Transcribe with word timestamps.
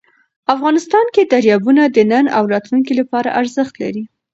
افغانستان 0.55 1.05
کې 1.13 1.21
دریابونه 1.31 1.83
د 1.87 1.97
نن 2.11 2.25
او 2.37 2.43
راتلونکي 2.53 2.93
لپاره 3.01 3.33
ارزښت 3.39 3.73
لري. 3.83 4.03